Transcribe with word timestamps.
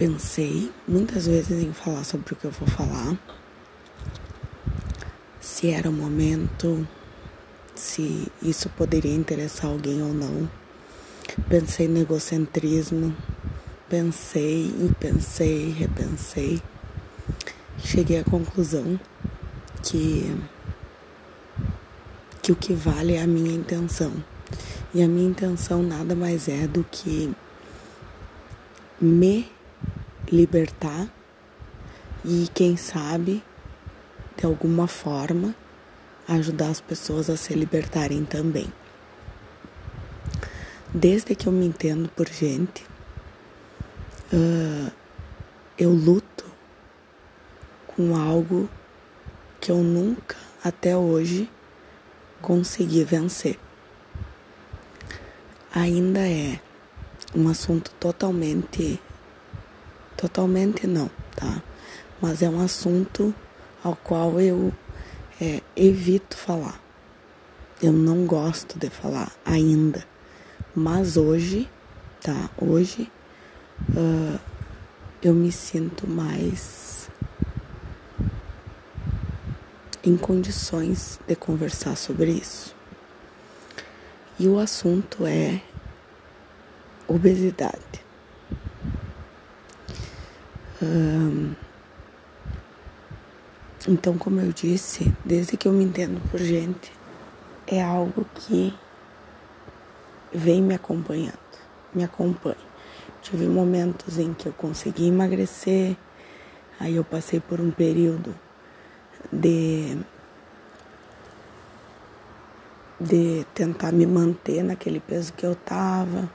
pensei 0.00 0.72
muitas 0.88 1.26
vezes 1.26 1.62
em 1.62 1.74
falar 1.74 2.04
sobre 2.04 2.32
o 2.32 2.36
que 2.36 2.46
eu 2.46 2.50
vou 2.50 2.66
falar, 2.66 3.18
se 5.38 5.68
era 5.68 5.90
o 5.90 5.92
momento, 5.92 6.88
se 7.74 8.32
isso 8.40 8.70
poderia 8.70 9.14
interessar 9.14 9.70
alguém 9.70 10.02
ou 10.02 10.14
não. 10.14 10.48
Pensei 11.50 11.86
no 11.86 11.98
egocentrismo, 11.98 13.14
pensei 13.90 14.68
e 14.68 14.90
pensei, 14.98 15.70
repensei. 15.70 16.62
Cheguei 17.76 18.20
à 18.20 18.24
conclusão 18.24 18.98
que 19.82 20.34
que 22.42 22.52
o 22.52 22.56
que 22.56 22.72
vale 22.72 23.16
é 23.16 23.22
a 23.22 23.26
minha 23.26 23.54
intenção. 23.54 24.12
E 24.94 25.02
a 25.02 25.06
minha 25.06 25.28
intenção 25.28 25.82
nada 25.82 26.14
mais 26.14 26.48
é 26.48 26.66
do 26.66 26.82
que 26.90 27.30
me 28.98 29.59
libertar 30.30 31.08
e, 32.24 32.48
quem 32.54 32.76
sabe, 32.76 33.42
de 34.36 34.46
alguma 34.46 34.86
forma, 34.86 35.54
ajudar 36.28 36.68
as 36.68 36.80
pessoas 36.80 37.28
a 37.28 37.36
se 37.36 37.54
libertarem 37.54 38.24
também. 38.24 38.72
Desde 40.92 41.34
que 41.34 41.46
eu 41.46 41.52
me 41.52 41.66
entendo 41.66 42.08
por 42.10 42.28
gente, 42.28 42.84
uh, 44.32 44.90
eu 45.78 45.90
luto 45.90 46.44
com 47.86 48.16
algo 48.16 48.68
que 49.60 49.70
eu 49.70 49.78
nunca 49.78 50.36
até 50.62 50.96
hoje 50.96 51.50
consegui 52.40 53.04
vencer. 53.04 53.58
Ainda 55.74 56.20
é 56.20 56.60
um 57.34 57.48
assunto 57.48 57.92
totalmente 58.00 59.00
Totalmente 60.20 60.86
não, 60.86 61.10
tá? 61.34 61.62
Mas 62.20 62.42
é 62.42 62.48
um 62.50 62.60
assunto 62.60 63.34
ao 63.82 63.96
qual 63.96 64.38
eu 64.38 64.70
é, 65.40 65.62
evito 65.74 66.36
falar. 66.36 66.78
Eu 67.82 67.94
não 67.94 68.26
gosto 68.26 68.78
de 68.78 68.90
falar 68.90 69.32
ainda. 69.46 70.06
Mas 70.74 71.16
hoje, 71.16 71.70
tá? 72.20 72.50
Hoje 72.58 73.10
uh, 73.96 74.38
eu 75.22 75.32
me 75.32 75.50
sinto 75.50 76.06
mais 76.06 77.08
em 80.04 80.18
condições 80.18 81.18
de 81.26 81.34
conversar 81.34 81.96
sobre 81.96 82.30
isso. 82.30 82.76
E 84.38 84.46
o 84.46 84.58
assunto 84.58 85.24
é 85.24 85.62
obesidade 87.08 87.99
então, 93.88 94.18
como 94.18 94.40
eu 94.40 94.52
disse, 94.52 95.12
desde 95.24 95.56
que 95.56 95.66
eu 95.66 95.72
me 95.72 95.84
entendo 95.84 96.20
por 96.30 96.38
gente, 96.40 96.92
é 97.66 97.82
algo 97.82 98.26
que 98.34 98.74
vem 100.32 100.60
me 100.62 100.74
acompanhando, 100.74 101.38
me 101.94 102.04
acompanha. 102.04 102.70
Tive 103.22 103.46
momentos 103.46 104.18
em 104.18 104.32
que 104.32 104.46
eu 104.46 104.52
consegui 104.52 105.08
emagrecer, 105.08 105.96
aí 106.78 106.96
eu 106.96 107.04
passei 107.04 107.40
por 107.40 107.60
um 107.60 107.70
período 107.70 108.34
de 109.32 109.98
de 113.00 113.46
tentar 113.54 113.92
me 113.92 114.04
manter 114.04 114.62
naquele 114.62 115.00
peso 115.00 115.32
que 115.32 115.46
eu 115.46 115.54
tava. 115.54 116.30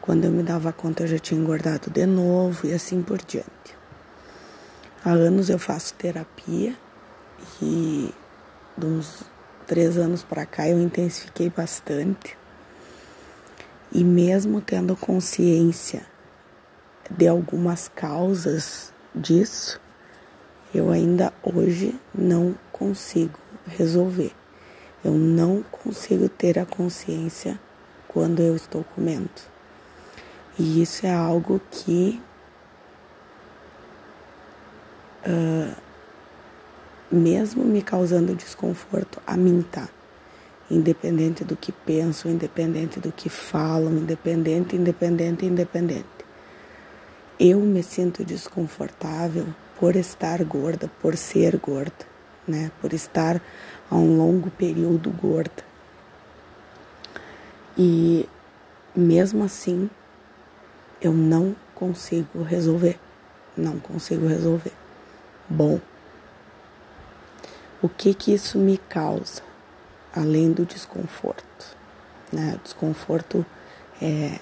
Quando 0.00 0.24
eu 0.24 0.30
me 0.30 0.44
dava 0.44 0.72
conta, 0.72 1.02
eu 1.02 1.08
já 1.08 1.18
tinha 1.18 1.40
engordado 1.40 1.90
de 1.90 2.06
novo 2.06 2.66
e 2.66 2.72
assim 2.72 3.02
por 3.02 3.18
diante. 3.18 3.77
Há 5.04 5.10
anos 5.10 5.48
eu 5.48 5.60
faço 5.60 5.94
terapia 5.94 6.74
e 7.62 8.12
de 8.76 8.86
uns 8.86 9.22
três 9.64 9.96
anos 9.96 10.24
para 10.24 10.44
cá 10.44 10.68
eu 10.68 10.80
intensifiquei 10.80 11.48
bastante. 11.48 12.36
E 13.92 14.02
mesmo 14.02 14.60
tendo 14.60 14.96
consciência 14.96 16.04
de 17.08 17.28
algumas 17.28 17.86
causas 17.88 18.92
disso, 19.14 19.80
eu 20.74 20.90
ainda 20.90 21.32
hoje 21.42 21.98
não 22.12 22.54
consigo 22.72 23.38
resolver. 23.66 24.32
Eu 25.04 25.12
não 25.12 25.62
consigo 25.62 26.28
ter 26.28 26.58
a 26.58 26.66
consciência 26.66 27.58
quando 28.08 28.40
eu 28.40 28.56
estou 28.56 28.82
comendo. 28.82 29.30
E 30.58 30.82
isso 30.82 31.06
é 31.06 31.14
algo 31.14 31.60
que 31.70 32.20
uh, 35.26 35.74
mesmo 37.10 37.64
me 37.64 37.82
causando 37.82 38.34
desconforto, 38.34 39.20
a 39.26 39.36
mim 39.36 39.62
tá. 39.62 39.88
Independente 40.70 41.44
do 41.44 41.56
que 41.56 41.72
pensam, 41.72 42.30
independente 42.30 43.00
do 43.00 43.10
que 43.10 43.30
falam, 43.30 43.92
independente, 43.92 44.76
independente, 44.76 45.46
independente. 45.46 46.04
Eu 47.40 47.60
me 47.60 47.82
sinto 47.82 48.24
desconfortável 48.24 49.46
por 49.78 49.96
estar 49.96 50.44
gorda, 50.44 50.90
por 51.00 51.16
ser 51.16 51.56
gorda, 51.56 52.04
né? 52.46 52.70
Por 52.80 52.92
estar 52.92 53.40
há 53.90 53.94
um 53.94 54.18
longo 54.18 54.50
período 54.50 55.10
gorda. 55.10 55.64
E 57.78 58.28
mesmo 58.94 59.44
assim, 59.44 59.88
eu 61.00 61.12
não 61.12 61.54
consigo 61.74 62.42
resolver. 62.42 62.98
Não 63.56 63.78
consigo 63.78 64.26
resolver. 64.26 64.72
Bom, 65.50 65.80
o 67.80 67.88
que 67.88 68.12
que 68.12 68.34
isso 68.34 68.58
me 68.58 68.76
causa, 68.76 69.42
além 70.14 70.52
do 70.52 70.66
desconforto? 70.66 71.76
Né? 72.30 72.56
O 72.56 72.58
desconforto 72.58 73.46
é 74.02 74.38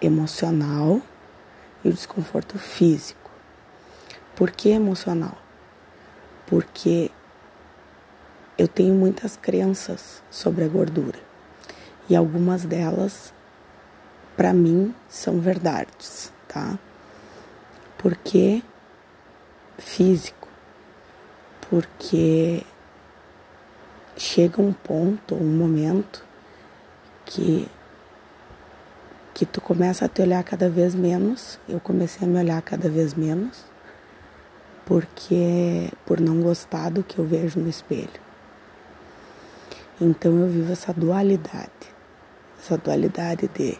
emocional 0.00 1.02
e 1.84 1.90
o 1.90 1.92
desconforto 1.92 2.58
físico. 2.58 3.30
Por 4.34 4.50
que 4.50 4.70
emocional? 4.70 5.36
Porque 6.46 7.10
eu 8.56 8.66
tenho 8.66 8.94
muitas 8.94 9.36
crenças 9.36 10.22
sobre 10.30 10.64
a 10.64 10.68
gordura 10.68 11.18
e 12.08 12.16
algumas 12.16 12.64
delas 12.64 13.34
para 14.36 14.54
mim 14.54 14.94
são 15.06 15.38
verdades, 15.38 16.32
tá? 16.48 16.78
Porque 17.98 18.62
físico, 19.80 20.46
porque 21.68 22.62
chega 24.16 24.62
um 24.62 24.72
ponto, 24.72 25.34
um 25.34 25.56
momento 25.56 26.24
que 27.24 27.68
que 29.34 29.46
tu 29.46 29.60
começa 29.60 30.04
a 30.04 30.08
te 30.08 30.20
olhar 30.20 30.44
cada 30.44 30.68
vez 30.68 30.94
menos. 30.94 31.58
Eu 31.66 31.80
comecei 31.80 32.28
a 32.28 32.30
me 32.30 32.38
olhar 32.38 32.60
cada 32.60 32.90
vez 32.90 33.14
menos 33.14 33.64
porque 34.90 35.88
por 36.04 36.20
não 36.20 36.40
gostar 36.42 36.90
do 36.90 37.04
que 37.04 37.16
eu 37.16 37.24
vejo 37.24 37.60
no 37.60 37.68
espelho. 37.68 38.20
Então 40.00 40.36
eu 40.36 40.48
vivo 40.48 40.72
essa 40.72 40.92
dualidade, 40.92 41.70
essa 42.58 42.76
dualidade 42.76 43.46
de 43.54 43.78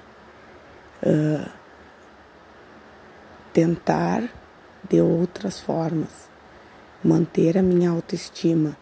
uh, 1.02 1.50
tentar 3.52 4.22
de 4.90 5.00
outras 5.00 5.58
formas 5.58 6.28
manter 7.02 7.56
a 7.56 7.62
minha 7.62 7.90
autoestima 7.90 8.76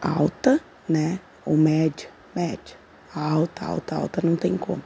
alta, 0.00 0.60
né? 0.88 1.20
Ou 1.44 1.56
média, 1.56 2.08
média. 2.34 2.76
Alta, 3.14 3.66
alta, 3.66 3.96
alta 3.96 4.20
não 4.24 4.36
tem 4.36 4.56
como. 4.56 4.82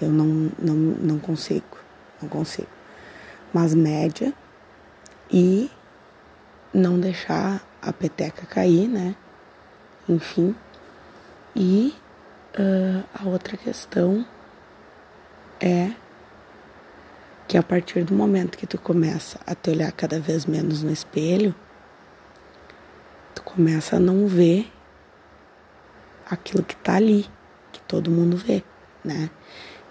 Eu 0.00 0.10
não, 0.10 0.52
não, 0.56 0.74
não 0.74 1.18
consigo, 1.18 1.78
não 2.22 2.28
consigo. 2.28 2.68
Mas 3.52 3.74
média 3.74 4.32
e 5.28 5.68
não 6.72 7.00
deixar 7.00 7.66
a 7.82 7.92
peteca 7.92 8.46
cair, 8.46 8.86
né? 8.86 9.16
Enfim. 10.08 10.54
E 11.56 11.92
Uh, 12.58 13.04
a 13.14 13.28
outra 13.28 13.56
questão 13.56 14.26
é 15.60 15.92
que 17.48 17.56
a 17.56 17.62
partir 17.62 18.04
do 18.04 18.14
momento 18.14 18.58
que 18.58 18.66
tu 18.66 18.78
começa 18.78 19.40
a 19.46 19.54
te 19.54 19.70
olhar 19.70 19.90
cada 19.92 20.20
vez 20.20 20.44
menos 20.44 20.82
no 20.82 20.92
espelho, 20.92 21.54
tu 23.34 23.42
começa 23.42 23.96
a 23.96 23.98
não 23.98 24.26
ver 24.26 24.70
aquilo 26.30 26.62
que 26.62 26.76
tá 26.76 26.96
ali, 26.96 27.26
que 27.72 27.80
todo 27.80 28.10
mundo 28.10 28.36
vê, 28.36 28.62
né? 29.02 29.30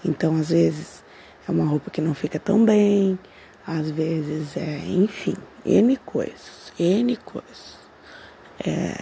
Então, 0.05 0.37
às 0.37 0.49
vezes 0.49 1.03
é 1.47 1.51
uma 1.51 1.65
roupa 1.65 1.89
que 1.89 1.99
não 1.99 2.13
fica 2.13 2.37
tão 2.37 2.63
bem, 2.63 3.17
às 3.65 3.89
vezes 3.89 4.55
é, 4.55 4.77
enfim, 4.85 5.35
N 5.65 5.97
coisas, 5.97 6.71
N 6.77 7.17
coisas, 7.17 7.79
é, 8.63 8.93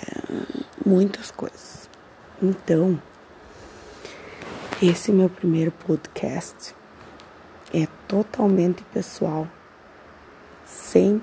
muitas 0.86 1.30
coisas. 1.30 1.90
Então, 2.42 2.98
esse 4.82 5.12
meu 5.12 5.30
primeiro 5.30 5.72
podcast 5.72 6.74
é 7.74 7.88
totalmente 8.08 8.84
pessoal, 8.94 9.48
sem 10.66 11.22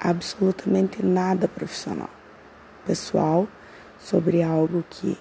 absolutamente 0.00 1.04
nada 1.04 1.48
profissional. 1.48 2.10
Pessoal 2.86 3.48
sobre 3.98 4.42
algo 4.42 4.84
que 4.90 5.18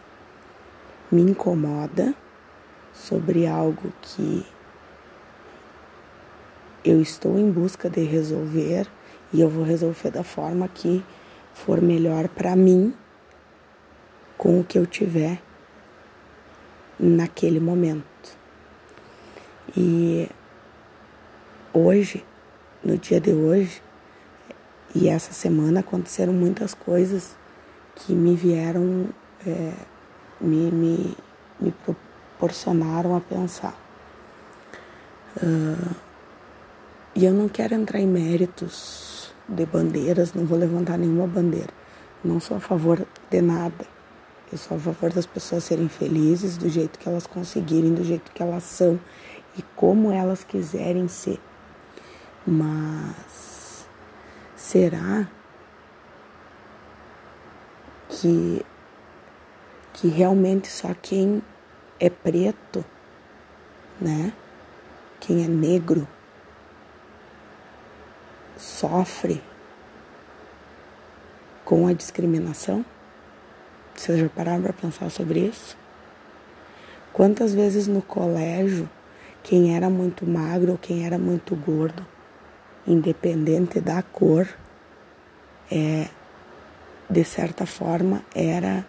me 1.10 1.22
incomoda, 1.22 2.14
sobre 2.94 3.48
algo 3.48 3.94
que 4.02 4.46
eu 6.84 7.02
estou 7.02 7.40
em 7.40 7.50
busca 7.50 7.90
de 7.90 8.04
resolver 8.04 8.88
e 9.32 9.40
eu 9.40 9.50
vou 9.50 9.64
resolver 9.64 10.12
da 10.12 10.24
forma 10.24 10.68
que 10.68 11.04
for 11.54 11.82
melhor 11.82 12.28
para 12.28 12.56
mim 12.56 12.94
com 14.38 14.60
o 14.60 14.64
que 14.64 14.78
eu 14.78 14.86
tiver 14.86 15.42
naquele 17.00 17.60
momento. 17.60 18.43
E 19.76 20.30
hoje, 21.74 22.24
no 22.84 22.98
dia 22.98 23.20
de 23.20 23.34
hoje, 23.34 23.82
e 24.94 25.10
essa 25.10 25.34
semana 25.34 25.80
aconteceram 25.80 26.32
muitas 26.32 26.74
coisas 26.74 27.36
que 27.96 28.14
me 28.14 28.36
vieram, 28.36 29.10
é, 29.46 29.74
me, 30.40 30.72
me, 30.72 31.18
me 31.60 31.72
proporcionaram 31.72 33.16
a 33.16 33.20
pensar. 33.20 33.76
Uh, 35.38 35.96
e 37.16 37.26
eu 37.26 37.34
não 37.34 37.50
quero 37.50 37.74
entrar 37.74 38.00
em 38.00 38.08
méritos 38.08 39.34
de 39.48 39.66
bandeiras, 39.66 40.34
não 40.34 40.46
vou 40.46 40.58
levantar 40.58 40.98
nenhuma 40.98 41.28
bandeira. 41.28 41.70
Não 42.24 42.40
sou 42.40 42.58
a 42.58 42.60
favor 42.60 43.06
de 43.30 43.42
nada. 43.42 43.86
Eu 44.52 44.58
sou 44.58 44.78
a 44.78 44.80
favor 44.80 45.12
das 45.12 45.26
pessoas 45.26 45.64
serem 45.64 45.90
felizes 45.90 46.58
do 46.58 46.70
jeito 46.70 47.00
que 47.00 47.10
elas 47.10 47.26
conseguirem, 47.26 47.94
do 47.94 48.04
jeito 48.04 48.32
que 48.32 48.44
elas 48.44 48.64
são 48.64 49.00
e 49.58 49.62
como 49.76 50.12
elas 50.12 50.44
quiserem 50.44 51.08
ser. 51.08 51.40
Mas 52.46 53.88
será 54.56 55.28
que 58.10 58.66
que 59.94 60.08
realmente 60.08 60.68
só 60.68 60.94
quem 61.00 61.42
é 62.00 62.10
preto, 62.10 62.84
né? 64.02 64.34
Quem 65.20 65.46
é 65.46 65.48
negro 65.48 66.08
sofre 68.58 69.42
com 71.64 71.88
a 71.88 71.94
discriminação? 71.94 72.84
Vocês 73.96 74.20
já 74.20 74.28
pararam 74.28 74.64
para 74.64 74.74
pensar 74.74 75.10
sobre 75.10 75.40
isso? 75.40 75.78
Quantas 77.14 77.54
vezes 77.54 77.88
no 77.88 78.02
colégio, 78.02 78.90
quem 79.44 79.76
era 79.76 79.90
muito 79.90 80.26
magro 80.26 80.72
ou 80.72 80.78
quem 80.78 81.06
era 81.06 81.20
muito 81.20 81.56
gordo, 81.56 82.06
independente 82.88 83.82
da 83.82 84.02
cor, 84.02 84.48
é, 85.70 86.08
de 87.10 87.24
certa 87.24 87.66
forma 87.66 88.24
era 88.34 88.86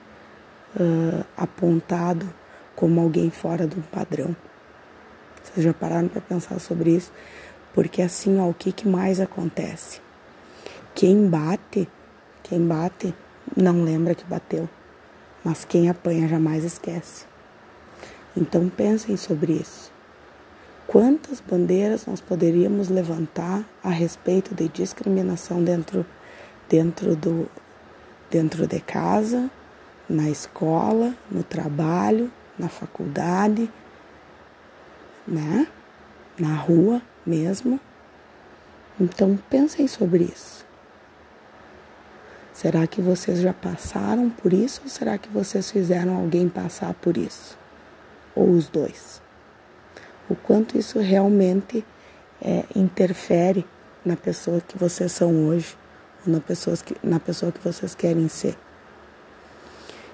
uh, 0.77 1.25
apontado 1.37 2.33
como 2.75 3.01
alguém 3.01 3.31
fora 3.31 3.67
do 3.67 3.83
padrão. 3.89 4.35
Vocês 5.43 5.65
já 5.65 5.75
pararam 5.75 6.09
para 6.09 6.21
pensar 6.21 6.59
sobre 6.59 6.91
isso? 6.91 7.13
Porque 7.73 8.01
assim, 8.01 8.39
ó, 8.39 8.49
o 8.49 8.55
que, 8.55 8.73
que 8.73 8.89
mais 8.89 9.21
acontece? 9.21 10.01
Quem 10.95 11.29
bate, 11.29 11.89
quem 12.43 12.67
bate 12.67 13.15
não 13.57 13.83
lembra 13.83 14.15
que 14.15 14.25
bateu, 14.25 14.69
mas 15.45 15.65
quem 15.65 15.91
apanha 15.91 16.29
jamais 16.29 16.65
esquece. 16.65 17.27
Então 18.37 18.69
pensem 18.69 19.17
sobre 19.17 19.53
isso. 19.53 19.94
Quantas 20.87 21.41
bandeiras 21.41 22.07
nós 22.07 22.21
poderíamos 22.21 22.89
levantar 22.89 23.65
a 23.83 23.89
respeito 23.89 24.55
de 24.55 24.69
discriminação 24.69 25.63
dentro, 25.63 26.05
dentro, 26.69 27.17
do, 27.17 27.49
dentro 28.31 28.67
de 28.67 28.81
casa, 28.81 29.51
na 30.09 30.29
escola, 30.29 31.15
no 31.31 31.43
trabalho, 31.43 32.31
na 32.59 32.69
faculdade, 32.69 33.71
né? 35.27 35.67
Na 36.39 36.55
rua 36.55 37.01
mesmo. 37.25 37.81
Então 39.01 39.39
pensem 39.49 39.89
sobre 39.89 40.25
isso. 40.25 40.65
Será 42.53 42.87
que 42.87 43.03
vocês 43.03 43.41
já 43.41 43.53
passaram 43.53 44.31
por 44.31 44.53
isso 44.53 44.83
ou 44.85 44.89
será 44.89 45.19
que 45.19 45.29
vocês 45.29 45.71
fizeram 45.71 46.17
alguém 46.17 46.49
passar 46.49 46.95
por 46.95 47.17
isso? 47.17 47.59
Ou 48.37 48.51
os 48.51 48.69
dois? 48.69 49.24
O 50.29 50.35
quanto 50.35 50.79
isso 50.79 50.99
realmente 50.99 51.85
é, 52.41 52.65
interfere 52.75 53.65
na 54.05 54.17
pessoa 54.17 54.61
que 54.61 54.77
vocês 54.77 55.13
são 55.13 55.47
hoje, 55.49 55.77
ou 56.27 56.33
na, 56.33 56.41
pessoa 56.41 56.77
que, 56.77 56.97
na 57.03 57.21
pessoa 57.21 57.53
que 57.53 57.61
vocês 57.61 57.95
querem 57.95 58.29
ser. 58.29 58.57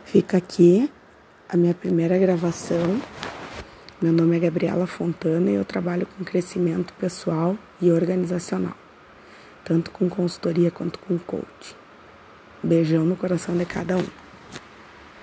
Fica 0.05 0.37
aqui 0.37 0.91
a 1.49 1.57
minha 1.57 1.75
primeira 1.75 2.19
gravação. 2.19 3.01
Meu 4.01 4.13
nome 4.13 4.37
é 4.37 4.41
Gabriela 4.41 4.87
Fontana 4.87 5.51
e 5.51 5.55
eu 5.55 5.65
trabalho 5.65 6.07
com 6.07 6.25
crescimento 6.25 6.93
pessoal 6.95 7.57
e 7.81 7.93
organizacional, 7.93 8.77
tanto 9.65 9.91
com 9.91 10.09
consultoria 10.09 10.71
quanto 10.71 10.99
com 10.99 11.19
coaching. 11.19 11.75
Beijão 12.63 13.05
no 13.05 13.17
coração 13.17 13.57
de 13.57 13.65
cada 13.65 13.97
um. 13.97 14.20